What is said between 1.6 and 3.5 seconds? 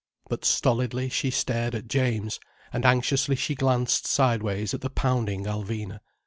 at James, and anxiously